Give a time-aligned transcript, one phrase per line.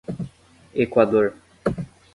[0.81, 1.35] Equador